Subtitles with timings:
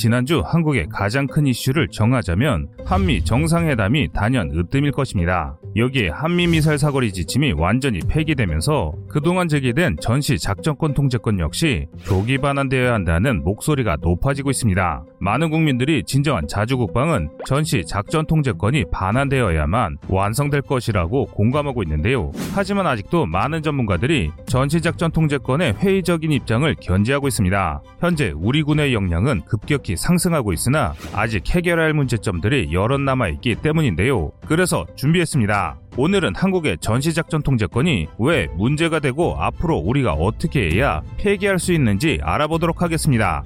[0.00, 5.58] 지난주 한국의 가장 큰 이슈를 정하자면 한미 정상회담이 단연 으뜸일 것입니다.
[5.76, 12.94] 여기에 한미 미사일 사거리 지침이 완전히 폐기되면서 그동안 제기된 전시 작전권 통제권 역시 조기 반환되어야
[12.94, 15.04] 한다는 목소리가 높아지고 있습니다.
[15.20, 22.32] 많은 국민들이 진정한 자주국방은 전시 작전 통제권이 반환되어야만 완성될 것이라고 공감하고 있는데요.
[22.54, 27.82] 하지만 아직도 많은 전문가들이 전시 작전 통제권의 회의적인 입장을 견지하고 있습니다.
[28.00, 34.32] 현재 우리 군의 역량은 급격히 상승하고 있으나 아직 해결할 문제점들이 여러 남아있기 때문인데요.
[34.46, 35.78] 그래서 준비했습니다.
[35.96, 42.82] 오늘은 한국의 전시작전 통제권이 왜 문제가 되고 앞으로 우리가 어떻게 해야 폐기할 수 있는지 알아보도록
[42.82, 43.44] 하겠습니다.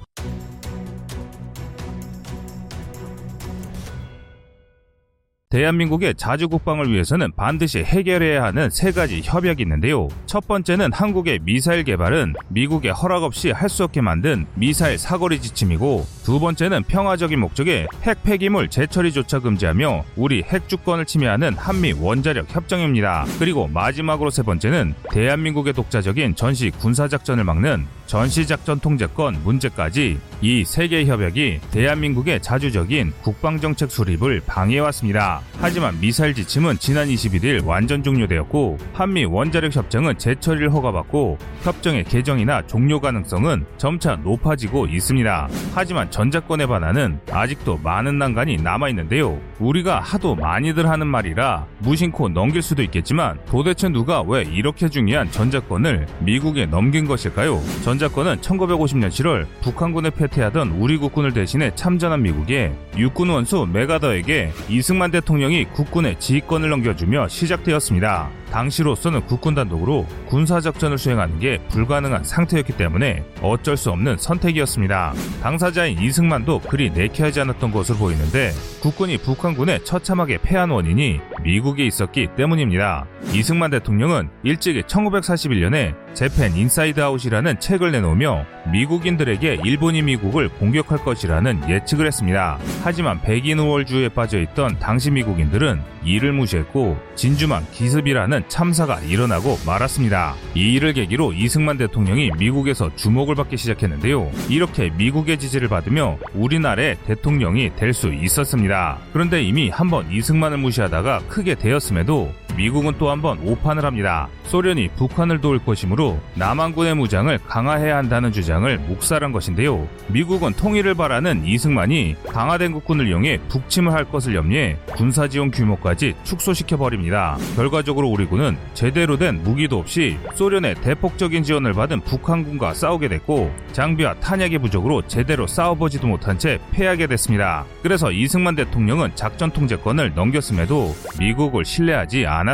[5.55, 10.09] 대한민국의 자주 국방을 위해서는 반드시 해결해야 하는 세 가지 협약이 있는데요.
[10.25, 16.05] 첫 번째는 한국의 미사일 개발은 미국의 허락 없이 할 수 없게 만든 미사일 사거리 지침이고
[16.23, 23.25] 두 번째는 평화적인 목적의 핵 폐기물 재처리조차 금지하며 우리 핵 주권을 침해하는 한미 원자력 협정입니다.
[23.39, 32.41] 그리고 마지막으로 세 번째는 대한민국의 독자적인 전시 군사작전을 막는 전시작전 통제권 문제까지 이세개 협약이 대한민국의
[32.41, 35.41] 자주적인 국방정책 수립을 방해해왔습니다.
[35.59, 42.99] 하지만 미사일 지침은 지난 21일 완전 종료되었고 한미 원자력 협정은 재처리를 허가받고 협정의 개정이나 종료
[42.99, 45.47] 가능성은 점차 높아지고 있습니다.
[45.73, 49.39] 하지만 전자권의 반환은 아직도 많은 난관이 남아있는데요.
[49.59, 56.07] 우리가 하도 많이들 하는 말이라 무심코 넘길 수도 있겠지만 도대체 누가 왜 이렇게 중요한 전자권을
[56.19, 57.61] 미국에 넘긴 것일까요?
[57.83, 65.11] 전 자권은 1950년 7월 북한군에 패퇴하던 우리 국군을 대신해 참전한 미국의 육군 원수 메가더에게 이승만
[65.11, 68.29] 대통령이 국군의 지휘권을 넘겨주며 시작되었습니다.
[68.51, 75.13] 당시로서는 국군 단독으로 군사작전을 수행하는 게 불가능한 상태였기 때문에 어쩔 수 없는 선택이었습니다.
[75.41, 78.51] 당사자인 이승만도 그리 내켜하지 않았던 것으로 보이는데
[78.81, 83.05] 국군이 북한군에 처참하게 패한 원인이 미국에 있었기 때문입니다.
[83.31, 92.05] 이승만 대통령은 일찍이 1941년에 Japan Inside Out이라는 책을 내놓으며 미국인들에게 일본이 미국을 공격할 것이라는 예측을
[92.07, 92.57] 했습니다.
[92.83, 100.35] 하지만 백인 우월주의에 빠져있던 당시 미국인들은 이를 무시했고 진주만 기습이라는 참사가 일어나고 말았습니다.
[100.53, 104.29] 이 일을 계기로 이승만 대통령이 미국에서 주목을 받기 시작했는데요.
[104.49, 108.97] 이렇게 미국의 지지를 받으며 우리나라의 대통령이 될 수 있었습니다.
[109.13, 114.27] 그런데 이미 한번 이승만을 무시하다가 크게 데었음에도 미국은 또 한 번 오판을 합니다.
[114.43, 119.87] 소련이 북한을 도울 것이므로 남한군의 무장을 강화해야 한다는 주장을 묵살한 것인데요.
[120.07, 126.77] 미국은 통일을 바라는 이승만이 강화된 국군을 이용해 북침을 할 것을 염려해 군사 지원 규모까지 축소시켜
[126.77, 127.37] 버립니다.
[127.55, 134.15] 결과적으로 우리 군은 제대로 된 무기도 없이 소련의 대폭적인 지원을 받은 북한군과 싸우게 됐고 장비와
[134.15, 137.65] 탄약의 부족으로 제대로 싸워보지도 못한 채 패하게 됐습니다.
[137.81, 142.44] 그래서 이승만 대통령은 작전 통제권을 넘겼음에도 미국을 신뢰하지 않았습니다.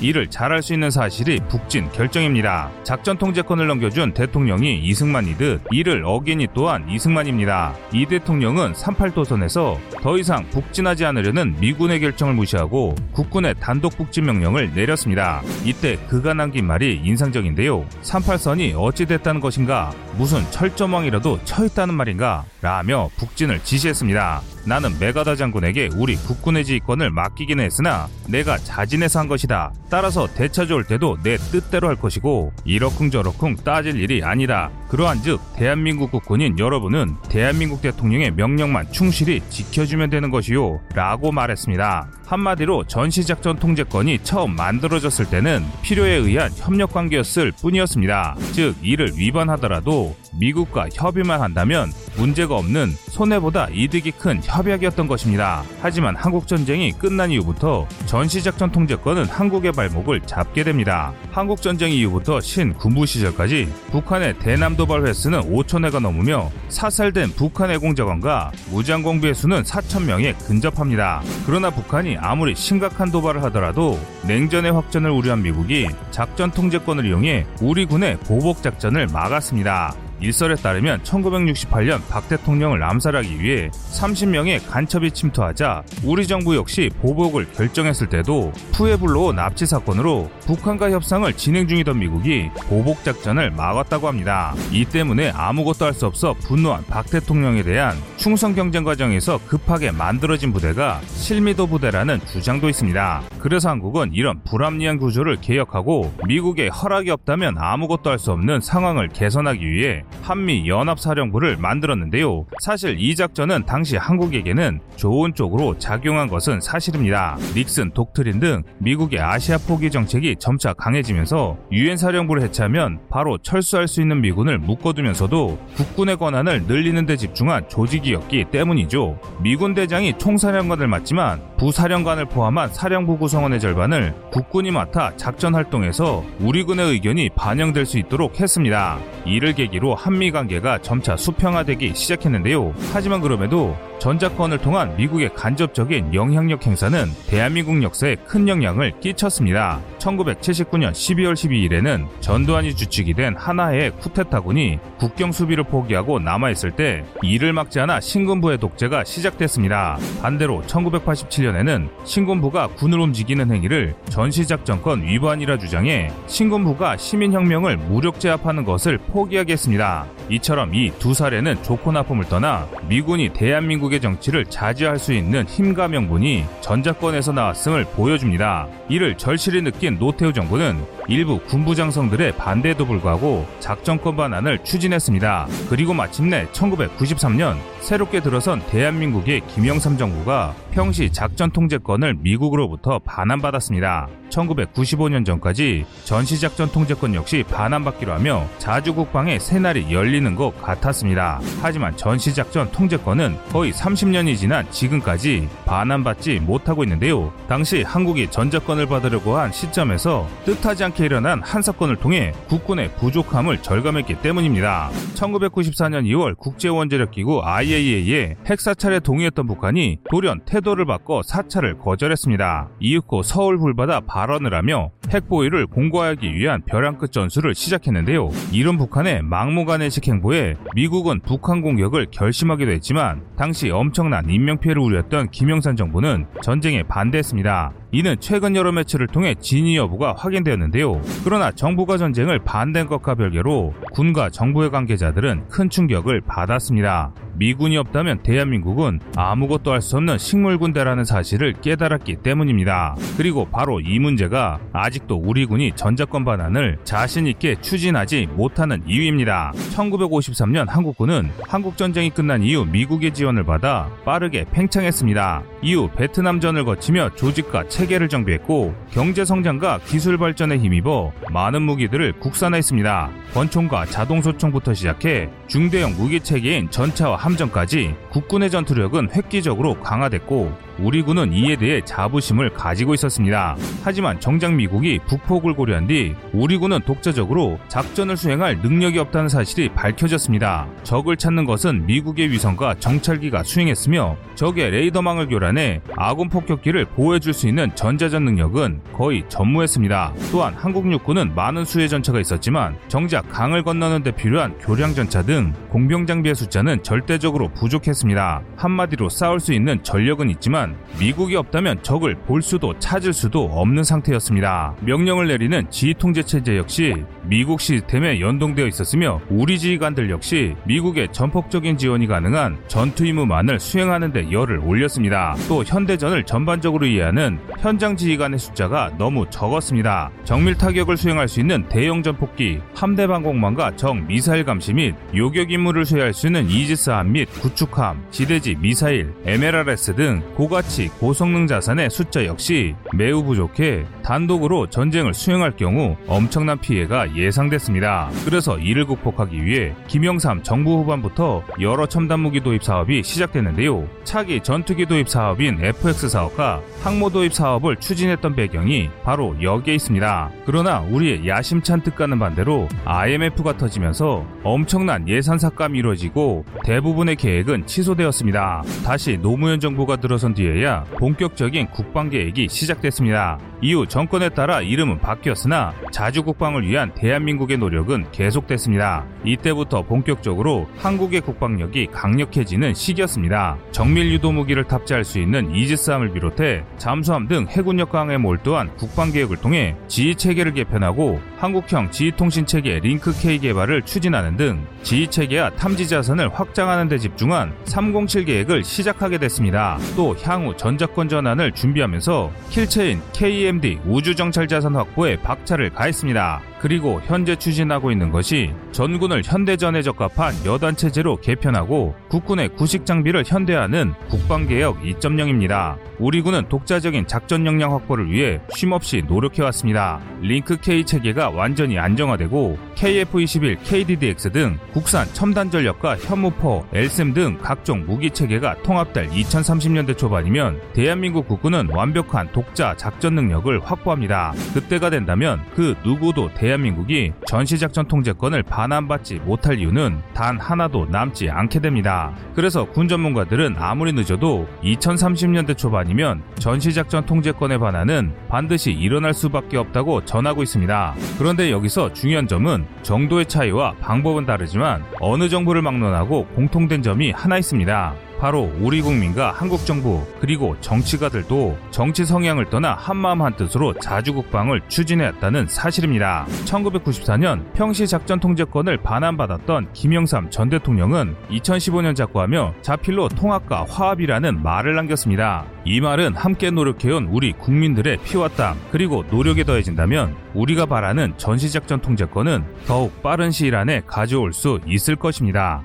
[0.00, 2.70] 이를 잘할 수 있는 사실이 북진 결정입니다.
[2.82, 7.74] 작전 통제권을 넘겨준 대통령이 이승만이듯 이를 어긴이 또한 이승만입니다.
[7.92, 15.42] 이 대통령은 38도선에서 더 이상 북진하지 않으려는 미군의 결정을 무시하고 국군의 단독 북진 명령을 내렸습니다.
[15.64, 17.86] 이때 그가 남긴 말이 인상적인데요.
[18.02, 19.92] 38선이 어찌 됐다는 것인가?
[20.16, 22.44] 무슨 철조망이라도 쳐있다는 말인가?
[22.60, 24.55] 라며 북진을 지시했습니다.
[24.66, 29.72] 나는 메가다 장군에게 우리 국군의 지휘권을 맡기긴 했으나 내가 자진해서 한 것이다.
[29.88, 30.26] 따라서
[30.66, 34.70] 좋을 때도 내 뜻대로 할 것이고 이러쿵저러쿵 따질 일이 아니다.
[34.88, 40.80] 그러한즉 대한민국 국군인 여러분은 대한민국 대통령의 명령만 충실히 지켜주면 되는 것이요.
[40.94, 42.08] 라고 말했습니다.
[42.26, 48.36] 한마디로 전시작전 통제권이 처음 만들어졌을 때는 필요에 의한 협력 관계였을 뿐이었습니다.
[48.52, 55.62] 즉 이를 위반하더라도 미국과 협의만 한다면 문제가 없는 손해보다 이득이 큰 협약이었던 것입니다.
[55.80, 61.12] 하지만 한국 전쟁이 끝난 이후부터 전시작전 통제권은 한국의 발목을 잡게 됩니다.
[61.30, 67.70] 한국 전쟁 이후부터 신 군부 시절까지 북한의 대남 도발 횟수는 5천 회가 넘으며 사살된 북한
[67.70, 71.22] 해공자관과 무장공비의 수는 4천 명에 근접합니다.
[71.46, 71.70] 그러나
[72.18, 79.08] 아무리 심각한 도발을 하더라도 냉전의 확전을 우려한 미국이 작전 통제권을 이용해 우리 군의 보복 작전을
[79.08, 80.05] 막았습니다.
[80.20, 88.08] 일설에 따르면 1968년 박 대통령을 암살하기 위해 30명의 간첩이 침투하자 우리 정부 역시 보복을 결정했을
[88.08, 94.54] 때도 푸에블로 납치 사건으로 북한과 협상을 진행 중이던 미국이 보복 작전을 막았다고 합니다.
[94.70, 100.52] 이 때문에 아무것도 할 수 없어 분노한 박 대통령에 대한 충성 경쟁 과정에서 급하게 만들어진
[100.52, 103.22] 부대가 실미도 부대라는 주장도 있습니다.
[103.38, 109.70] 그래서 한국은 이런 불합리한 구조를 개혁하고 미국의 허락이 없다면 아무것도 할 수 없는 상황을 개선하기
[109.70, 112.46] 위해 한미 연합사령부를 만들었는데요.
[112.60, 117.36] 사실 이 작전은 당시 한국에게는 좋은 쪽으로 작용한 것은 사실입니다.
[117.54, 124.00] 닉슨 독트린 등 미국의 아시아 포기 정책이 점차 강해지면서 유엔 사령부를 해체하면 바로 철수할 수
[124.00, 129.18] 있는 미군을 묶어두면서도 국군의 권한을 늘리는 데 집중한 조직이었기 때문이죠.
[129.42, 136.90] 미군 대장이 총사령관을 맡지만 부사령관을 포함한 사령부 구성원의 절반을 국군이 맡아 작전 활동에서 우리 군의
[136.90, 138.98] 의견이 반영될 수 있도록 했습니다.
[139.24, 142.74] 이를 계기로 한미 관계가 점차 수평화되기 시작했는데요.
[142.92, 149.80] 하지만 그럼에도 전작권을 통한 미국의 간접적인 영향력 행사는 대한민국 역사에 큰 영향을 끼쳤습니다.
[150.06, 157.80] 1979년 12월 12일에는 전두환이 주축이 된 하나의 쿠데타군이 국경 수비를 포기하고 남아있을 때 이를 막지
[157.80, 159.98] 않아 신군부의 독재가 시작됐습니다.
[160.22, 169.52] 반대로 1987년에는 신군부가 군을 움직이는 행위를 전시작전권 위반이라 주장해 신군부가 시민혁명을 무력 제압하는 것을 포기하게
[169.52, 170.06] 했습니다.
[170.30, 176.44] 이처럼 이 두 사례는 좋고 나쁨을 떠나 미군이 대한민국의 정치를 자제할 수 있는 힘과 명분이
[176.60, 178.66] 전작권에서 나왔음을 보여줍니다.
[178.88, 185.46] 이를 절실히 느낀 노태우 정부는 일부 군부 장성들의 반대에도 불구하고 작전권 반환을 추진했습니다.
[185.70, 194.08] 그리고 마침내 1993년 새롭게 들어선 대한민국의 김영삼 정부가 평시 작전 통제권을 미국으로부터 반환받았습니다.
[194.30, 201.40] 1995년 전까지 전시작전 통제권 역시 반환받기로 하며 자주국방의 새날이 열리는 것 같았습니다.
[201.62, 207.32] 하지만 전시작전 통제권은 거의 30년이 지난 지금까지 반환받지 못하고 있는데요.
[207.48, 213.62] 당시 한국이 전자권을 받으려고 한 시점 에서 뜻하지 않게 일어난 한 사건을 통해 국군의 부족함을
[213.62, 214.90] 절감했기 때문입니다.
[215.14, 222.68] 1994년 2월 국제원자력기구 IAEA에 핵사찰에 동의했던 북한이 돌연 태도를 바꿔 사찰을 거절했습니다.
[222.80, 228.30] 이윽고 서울 불바다 발언을 하며 핵보위를 공고하기 위한 벼랑 끝 전술을 시작했는데요.
[228.52, 236.26] 이런 북한의 막무가내식 행보에 미국은 북한 공격을 결심하기도 했지만 당시 엄청난 인명피해를 우려했던 김영삼 정부는
[236.42, 237.72] 전쟁에 반대했습니다.
[237.92, 241.00] 이는 최근 여러 매체를 통해 진위 여부가 확인되었는데요.
[241.24, 247.12] 그러나 정부가 전쟁을 반대한 것과 별개로 군과 정부의 관계자들은 큰 충격을 받았습니다.
[247.38, 252.96] 미군이 없다면 대한민국은 아무것도 할 수 없는 식물군대라는 사실을 깨달았기 때문입니다.
[253.16, 259.52] 그리고 바로 이 문제가 아직도 우리 군이 전자권 반환을 자신있게 추진하지 못하는 이유입니다.
[259.74, 265.42] 1953년 한국군은 한국전쟁이 끝난 이후 미국의 지원을 받아 빠르게 팽창했습니다.
[265.62, 273.10] 이후 베트남전을 거치며 조직과 체계를 정비했고 경제성장과 기술 발전에 힘입어 많은 무기들을 국산화했습니다.
[273.34, 281.56] 권총과 자동소총부터 시작해 중대형 무기 체계인 전차와 함정까지 국군의 전투력은 획기적으로 강화됐고 우리 군은 이에
[281.56, 283.56] 대해 자부심을 가지고 있었습니다.
[283.82, 290.66] 하지만 정작 미국이 북폭을 고려한 뒤 우리 군은 독자적으로 작전을 수행할 능력이 없다는 사실이 밝혀졌습니다.
[290.82, 297.70] 적을 찾는 것은 미국의 위성과 정찰기가 수행했으며 적의 레이더망을 교란해 아군 폭격기를 보호해줄 수 있는
[297.74, 300.12] 전자전 능력은 거의 전무했습니다.
[300.30, 305.52] 또한 한국 육군은 많은 수의 전차가 있었지만 정작 강을 건너는 데 필요한 교량 전차 등
[305.70, 308.42] 공병 장비의 숫자는 절대적으로 부족했습니다.
[308.56, 310.65] 한마디로 싸울 수 있는 전력은 있지만
[310.98, 314.74] 미국이 없다면 적을 볼 수도 찾을 수도 없는 상태였습니다.
[314.80, 321.76] 명령을 내리는 지휘 통제 체제 역시 미국 시스템에 연동되어 있었으며 우리 지휘관들 역시 미국의 전폭적인
[321.76, 325.36] 지원이 가능한 전투 임무만을 수행하는 데 열을 올렸습니다.
[325.48, 330.10] 또 현대전을 전반적으로 이해하는 현장 지휘관의 숫자가 너무 적었습니다.
[330.24, 335.84] 정밀 타격을 수행할 수 있는 대형 전폭기, 함대 방공망과 정 미사일 감시 및 요격 임무를
[335.84, 342.24] 수행할 수 있는 이지스함 및 구축함, 지대지 미사일, MLRS 등 고가 치 고성능 자산의 숫자
[342.24, 348.10] 역시 매우 부족해 단독으로 전쟁을 수행할 경우 엄청난 피해가 예상됐습니다.
[348.24, 353.86] 그래서 이를 극복하기 위해 김영삼 정부 후반부터 여러 첨단 무기 도입 사업이 시작됐는데요.
[354.04, 360.30] 차기 전투기 도입 사업인 FX 사업과 항모 도입 사업을 추진했던 배경이 바로 여기에 있습니다.
[360.46, 368.62] 그러나 우리의 야심찬 뜻과는 반대로 IMF가 터지면서 엄청난 예산 삭감이 이루어지고 대부분의 계획은 취소되었습니다.
[368.84, 373.38] 다시 노무현 정부가 들어선 뒤에 야 본격적인 국방 계획이 시작됐습니다.
[373.62, 379.04] 이후 정권에 따라 이름은 바뀌었으나 자주 국방을 위한 대한민국의 노력은 계속됐습니다.
[379.24, 383.56] 이때부터 본격적으로 한국의 국방력이 강력해지는 시기였습니다.
[383.72, 389.74] 정밀 유도 무기를 탑재할 수 있는 이지스함을 비롯해 잠수함 등 해군력 강에 몰두한 국방계획을 통해
[389.88, 396.32] 지휘 체계를 개편하고 한국형 지휘 통신 체계 링크K 개발을 추진하는 등 지휘 체계와 탐지 자산을
[396.32, 399.78] 확장하는 데 집중한 307 계획을 시작하게 됐습니다.
[399.96, 403.00] 또 향후 전작권 전환을 준비하면서 킬체인
[403.46, 406.42] KAMD 우주정찰자산 확보에 박차를 가했습니다.
[406.60, 413.94] 그리고 현재 추진하고 있는 것이 전군을 현대전에 적합한 여단 체제로 개편하고 국군의 구식 장비를 현대화하는
[414.08, 415.76] 국방개혁 2.0입니다.
[415.98, 420.00] 우리 군은 독자적인 작전 역량 확보를 위해 쉼없이 노력해왔습니다.
[420.20, 427.86] 링크 K 체계가 완전히 안정화되고 KF-21, KDDX 등 국산 첨단 전력과 현무4, L-SAM 등 각종
[427.86, 434.34] 무기 체계가 통합될 2030년대 초반이면 대한민국 국군은 완벽한 독자 작전 능력을 확보합니다.
[434.52, 442.12] 그때가 된다면 그 누구도 대한민국이 전시작전 통제권을 반환받지 못할 이유는 단 하나도 남지 않게 됩니다.
[442.36, 450.44] 그래서 군 전문가들은 아무리 늦어도 2030년대 초반이면 전시작전 통제권에 반하는 반드시 일어날 수밖에 없다고 전하고
[450.44, 450.94] 있습니다.
[451.18, 457.94] 그런데 여기서 중요한 점은 정도의 차이와 방법은 다르지만 어느 정부를 막론하고 공통된 점이 하나 있습니다.
[458.18, 466.26] 바로 우리 국민과 한국 정부 그리고 정치가들도 정치 성향을 떠나 한마음 한뜻으로 자주국방을 추진해왔다는 사실입니다.
[466.44, 475.44] 1994년 평시 작전 통제권을 반환받았던 김영삼 전 대통령은 2015년 작고하며 자필로 통합과 화합이라는 말을 남겼습니다.
[475.64, 482.44] 이 말은 함께 노력해온 우리 국민들의 피와 땀 그리고 노력에 더해진다면 우리가 바라는 전시작전 통제권은
[482.66, 485.64] 더욱 빠른 시일 안에 가져올 수 있을 것입니다.